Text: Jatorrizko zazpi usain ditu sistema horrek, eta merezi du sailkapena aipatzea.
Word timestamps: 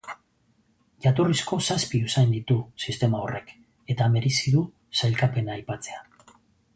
Jatorrizko 1.05 1.57
zazpi 1.65 1.99
usain 2.07 2.33
ditu 2.35 2.57
sistema 2.85 3.19
horrek, 3.25 3.53
eta 3.95 4.07
merezi 4.15 4.55
du 4.57 4.65
sailkapena 5.03 5.55
aipatzea. 5.57 6.01